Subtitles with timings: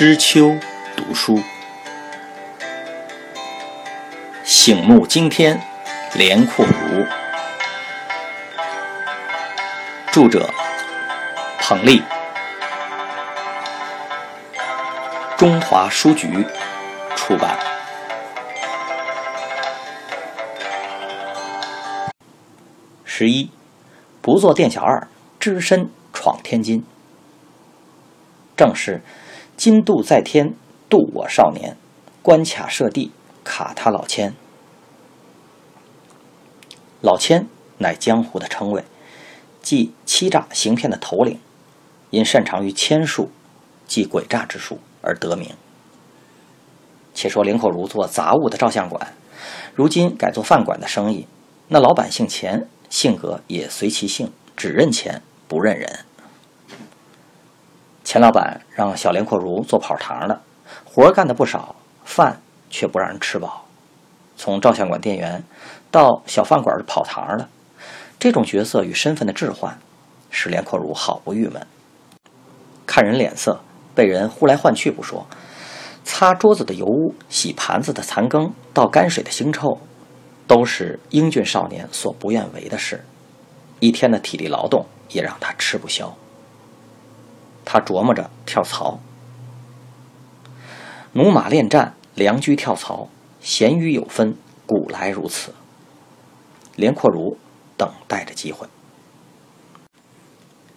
[0.00, 0.56] 知秋
[0.96, 1.42] 读书，
[4.42, 5.60] 醒目惊天，
[6.14, 7.04] 连阔如。
[10.10, 10.48] 著者：
[11.58, 12.02] 彭丽，
[15.36, 16.46] 中华书局
[17.14, 17.58] 出版。
[23.04, 23.50] 十一，
[24.22, 25.06] 不做店小二，
[25.38, 26.82] 只身闯天津。
[28.56, 29.02] 正是。
[29.60, 30.54] 金渡在天，
[30.88, 31.74] 渡我少年；
[32.22, 33.12] 关卡设地，
[33.44, 34.34] 卡他老千。
[37.02, 37.46] 老千
[37.76, 38.82] 乃江湖的称谓，
[39.60, 41.38] 即欺诈行骗的头领，
[42.08, 43.30] 因擅长于千术，
[43.86, 45.50] 即诡诈之术而得名。
[47.12, 49.12] 且说林口如做杂物的照相馆，
[49.74, 51.26] 如今改做饭馆的生意，
[51.68, 56.06] 那老板姓钱，性格也随其性，只认钱不认人。
[58.10, 60.40] 钱老板让小连阔如做跑堂的，
[60.84, 63.64] 活干的不少，饭却不让人吃饱。
[64.36, 65.44] 从照相馆店员
[65.92, 67.48] 到小饭馆的跑堂的，
[68.18, 69.78] 这种角色与身份的置换，
[70.28, 71.64] 使连阔如好不郁闷。
[72.84, 73.60] 看人脸色，
[73.94, 75.24] 被人呼来唤去不说，
[76.02, 79.78] 擦桌子的油污，洗盘子的残羹，倒泔水的腥臭，
[80.48, 83.04] 都是英俊少年所不愿为的事。
[83.78, 86.12] 一天的体力劳动也让他吃不消。
[87.72, 88.98] 他琢磨着跳槽，
[91.14, 93.08] 驽马恋战，良驹跳槽，
[93.40, 94.34] 咸鱼有分，
[94.66, 95.54] 古来如此。
[96.74, 97.36] 连阔如
[97.76, 98.66] 等待着机会。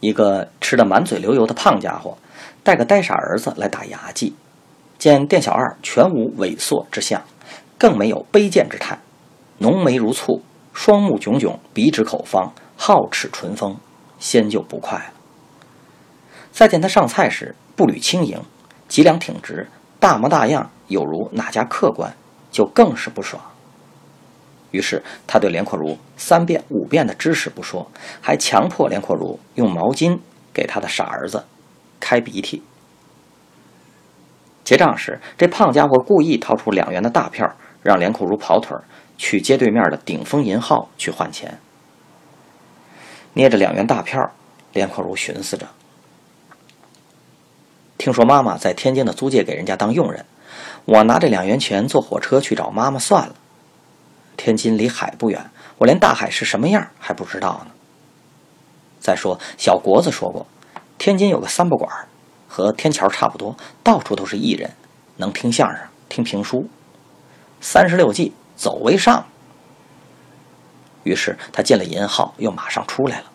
[0.00, 2.18] 一个吃得满嘴流油的胖家伙，
[2.62, 4.34] 带个呆傻儿子来打牙祭，
[4.98, 7.22] 见店小二全无猥琐之相，
[7.78, 8.98] 更没有卑贱之态，
[9.56, 10.42] 浓眉如蹙，
[10.74, 13.78] 双目炯炯，鼻直口方，皓齿唇峰，
[14.18, 15.21] 先就不快了。
[16.52, 18.40] 再见他上菜时，步履轻盈，
[18.86, 19.66] 脊梁挺直，
[19.98, 22.14] 大模大样，有如哪家客官，
[22.50, 23.42] 就更是不爽。
[24.70, 27.90] 于是他对连阔如三遍五遍的指使不说，
[28.20, 30.18] 还强迫连阔如用毛巾
[30.52, 31.44] 给他的傻儿子
[31.98, 32.62] 开鼻涕。
[34.62, 37.50] 结账时，这胖家伙故意掏出两元的大票，
[37.82, 38.76] 让连阔如跑腿
[39.18, 41.58] 去街对面的顶峰银号去换钱。
[43.34, 44.30] 捏着两元大票，
[44.72, 45.66] 连阔如寻思着。
[48.02, 50.26] 听说妈妈在天津的租界给人家当佣人，
[50.86, 53.36] 我拿这两元钱坐火车去找妈妈算了。
[54.36, 57.70] 天津离海不远，我连大海是什么样还不知道呢。
[58.98, 60.48] 再说小国子说过，
[60.98, 62.08] 天津有个三不管，
[62.48, 64.72] 和天桥差不多，到处都是艺人，
[65.18, 66.68] 能听相声、听评书。
[67.60, 69.26] 三十六计，走为上。
[71.04, 73.26] 于是他进了银号，又马上出来了，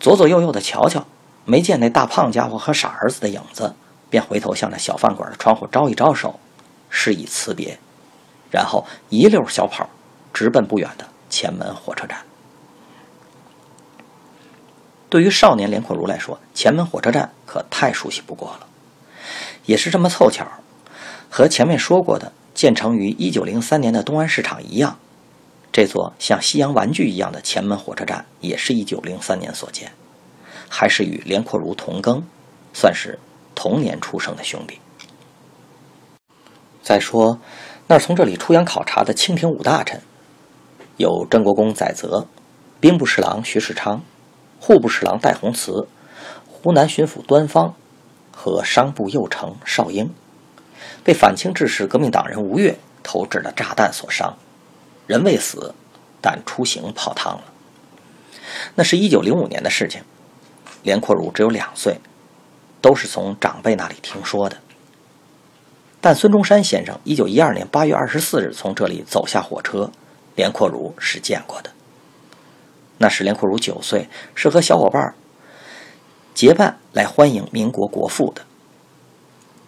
[0.00, 1.06] 左左右右的瞧瞧，
[1.44, 3.76] 没见那大胖家伙和傻儿子的影子。
[4.10, 6.38] 便回头向那小饭馆的窗户招一招手，
[6.90, 7.78] 示意辞别，
[8.50, 9.88] 然后一溜小跑，
[10.34, 12.18] 直奔不远的前门火车站。
[15.08, 18.66] 对于少年连阔如来说，前门火车站可太熟悉不过了。
[19.66, 20.46] 也是这么凑巧，
[21.28, 24.98] 和前面说过的建成于一九零三年的东安市场一样，
[25.72, 29.92] 这座像西洋玩具一样的前门火车站，也是一九零三年所建，
[30.68, 32.22] 还是与连阔如同庚，
[32.72, 33.18] 算是。
[33.62, 34.80] 同年出生的兄弟。
[36.82, 37.38] 再说，
[37.88, 40.00] 那从这里出洋考察的清廷五大臣，
[40.96, 42.26] 有真国公载泽、
[42.80, 44.00] 兵部侍郎徐世昌、
[44.58, 45.86] 户部侍郎戴洪慈、
[46.48, 47.74] 湖南巡抚端方
[48.34, 50.10] 和商部右丞邵英，
[51.04, 54.38] 被反清志士革命党人吴越投掷的炸弹所伤，
[55.06, 55.74] 人未死，
[56.22, 57.44] 但出行泡汤了。
[58.76, 60.02] 那是一九零五年的事情，
[60.82, 61.98] 连阔如只有两岁。
[62.80, 64.56] 都是从长辈那里听说的，
[66.00, 69.90] 但孙中山先生一九一二年八月二十四日从这里走下火车，
[70.34, 71.70] 连阔如是见过的。
[72.98, 75.14] 那时连阔如九岁，是和小伙伴
[76.34, 78.42] 结伴来欢迎民国国父的，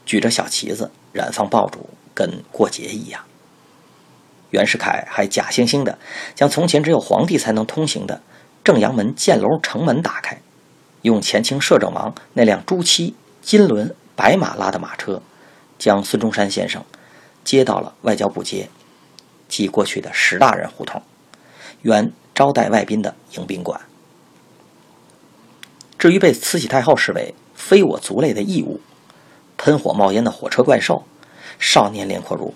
[0.07, 3.23] 举着小旗子，燃放爆竹，跟过节一样。
[4.51, 5.99] 袁世凯还假惺惺的
[6.35, 8.21] 将从前只有皇帝才能通行的
[8.63, 10.39] 正阳门箭楼城门打开。
[11.03, 15.21] 用前清摄政王那辆朱漆金轮白马拉的马车，
[15.79, 16.85] 将孙中山先生
[17.45, 18.69] 接到了外交部街，
[19.49, 21.03] 即过去的石大人胡同，
[21.83, 23.81] 原招待外宾的迎宾馆。
[25.99, 28.81] 至于被慈禧太后视为非我族类的异物，
[29.57, 31.05] 喷火冒烟的火车怪兽，
[31.59, 32.55] 少年连阔如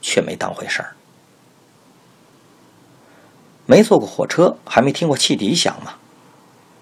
[0.00, 0.96] 却没当回事儿。
[3.66, 5.94] 没坐过火车，还没听过汽笛响吗？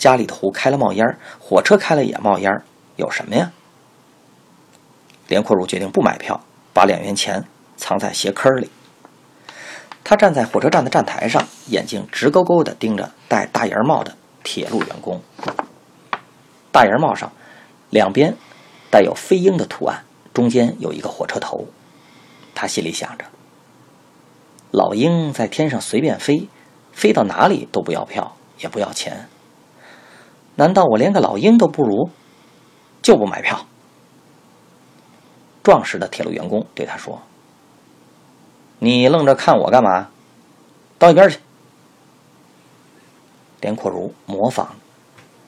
[0.04, 2.52] 家里的壶开了冒烟火车开了也冒烟
[2.96, 3.52] 有什么呀？
[5.28, 6.42] 连阔如决定不买票，
[6.74, 7.42] 把两元钱
[7.78, 8.70] 藏在鞋坑里。
[10.04, 15.22] 他站在火车站的站台上，眼睛直勾勾地盯着戴大檐帽的铁路员工。
[16.70, 17.32] 大檐帽上
[17.88, 18.36] 两边
[18.90, 20.04] 带有飞鹰的图案，
[20.34, 21.66] 中间有一个火车头。
[22.54, 23.24] 他心里想着：
[24.70, 26.50] 老鹰在天上随便飞，
[26.92, 29.30] 飞到哪里都不要票，也不要钱。
[30.56, 32.10] 难道我连个老鹰都不如，
[33.02, 33.66] 就不买票？
[35.62, 37.20] 壮实的铁路员工对他说。
[38.78, 40.08] 你愣着看我干嘛？
[40.98, 41.38] 到一边去！
[43.60, 44.68] 连阔如模仿，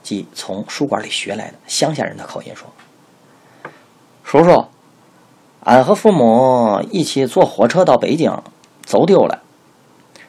[0.03, 2.69] 即从书馆里学来的乡下人的口音说
[4.25, 4.67] ：“叔叔，
[5.65, 8.43] 俺和父母一起坐火车到北京，
[8.85, 9.43] 走丢了。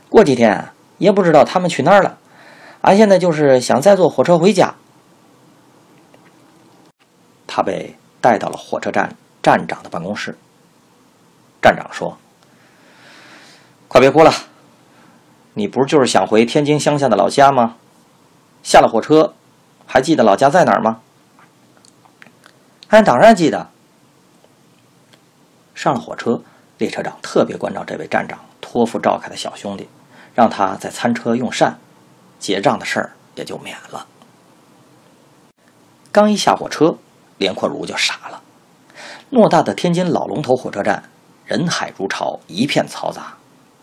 [0.09, 2.17] 过几天也不知道他们去哪儿了。
[2.87, 4.73] 俺现在就是想再坐火车回家。”
[7.45, 9.13] 他被带到了火车站
[9.43, 10.37] 站长的办公室。
[11.61, 12.17] 站长说。
[13.89, 14.31] 快别哭了，
[15.53, 17.75] 你不是就是想回天津乡下的老家吗？
[18.63, 19.33] 下了火车，
[19.85, 21.01] 还记得老家在哪儿吗？
[22.87, 23.67] 俺当然记得。
[25.75, 26.41] 上了火车，
[26.77, 29.89] 列车长特别关照这位站长托付召开的小兄弟，
[30.33, 31.77] 让他在餐车用膳，
[32.39, 34.07] 结账的事儿也就免了。
[36.11, 36.97] 刚一下火车，
[37.37, 38.41] 连阔如就傻了。
[39.31, 41.03] 偌大的天津老龙头火车站，
[41.45, 43.35] 人海如潮，一片嘈杂。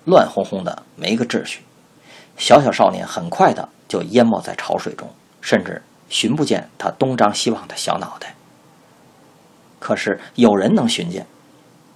[0.04, 1.62] 乱哄哄的，没个秩序。
[2.36, 5.08] 小小少年很快的就淹没在潮水中，
[5.40, 8.34] 甚至寻不见他东张西望的小脑袋。
[9.78, 11.26] 可是有人能寻见，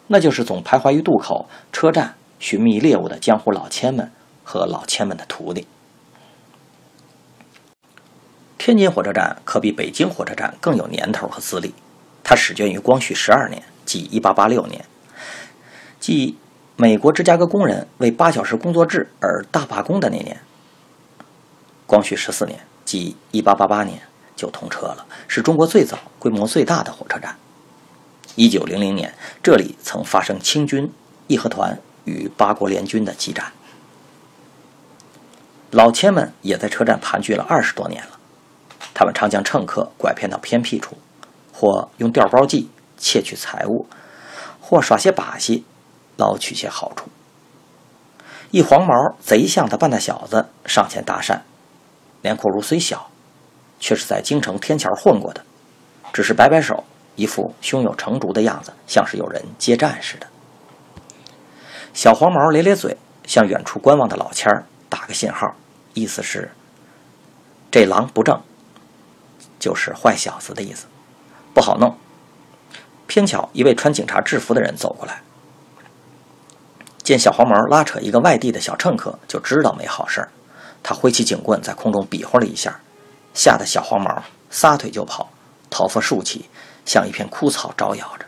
[0.07, 4.11] 那就是总徘徊于渡口、车站寻觅猎物的江湖老千们
[4.45, 5.67] 和老千们的徒弟。
[8.59, 11.73] 天津火车站可比北京火车站更有年头和资历，
[12.23, 14.85] 它始建于光绪十二年，即1886年，
[15.99, 16.37] 即。
[16.81, 20.41] 美国芝加哥工人为八小时工作制而大罢工的那年，
[21.89, 24.01] 光绪十四年，即一八八八年
[24.37, 27.35] 就通车了，是中国最早、规模最大的火车站。
[28.37, 29.13] 一九零零年，
[29.43, 30.89] 这里曾发生清军
[31.27, 33.53] 义和团与八国联军的激战。
[35.73, 38.18] 老千们也在车站盘踞了二十多年了，
[38.99, 40.99] 他们常将乘客拐骗到偏僻处，
[41.53, 43.87] 或用调包计窃取财物，
[44.61, 45.65] 或耍些把戏。
[46.17, 47.09] 捞取些好处。
[48.50, 51.39] 一黄毛贼相的半大小子上前搭讪，
[52.23, 53.09] 连阔如虽小，
[53.79, 55.45] 却是在京城天桥混过的，
[56.12, 56.83] 只是摆摆手，
[57.15, 60.27] 一副胸有成竹的样子，像是有人接战似的。
[61.95, 65.55] 小黄毛咧咧嘴，向远处观望的老千儿打个信号，
[65.95, 66.50] 意思是
[67.71, 68.43] 这狼不正，
[69.59, 70.87] 就是坏小子的意思，
[71.55, 71.97] 不好弄。
[73.07, 75.23] 偏巧一位穿警察制服的人走过来。
[77.03, 80.29] 见小黄毛拉扯一个外地的小乘客，就知道没好事儿。
[80.83, 82.81] 他挥起警棍在空中比划了一下，
[83.33, 85.31] 吓得小黄毛撒腿就跑，
[85.71, 86.51] 头发竖起，
[86.85, 88.27] 像一片枯草招摇着。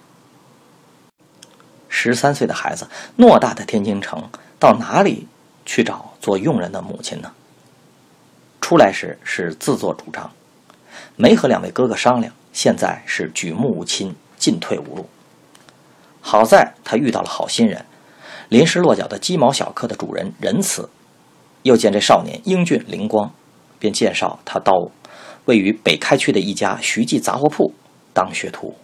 [1.89, 2.89] 十三岁的孩子，
[3.19, 5.29] 偌大的天津城，到哪里
[5.67, 7.31] 去找做佣人的母亲呢？
[8.63, 10.31] 出来时是自作主张，
[11.17, 15.07] 没和两位哥哥商量，现在是举目无亲，进退无路。
[16.21, 17.85] 好在他遇到了好心人。
[18.49, 20.91] 临时落脚的鸡毛小客的主人仁慈，
[21.63, 23.33] 又见这少年英俊灵光，
[23.79, 24.91] 便介绍他到
[25.45, 27.73] 位于北开区的一家徐记杂货铺
[28.13, 28.75] 当学徒。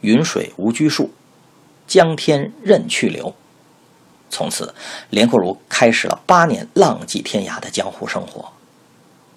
[0.00, 1.10] 云水无拘束，
[1.86, 3.34] 江天任去留。
[4.30, 4.74] 从此，
[5.10, 8.50] 连阔如开始了八年浪迹天涯的江湖生活，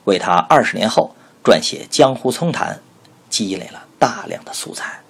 [0.06, 2.76] 为他二十年后撰写《江湖丛谈》
[3.30, 5.03] 积累了大量的素材。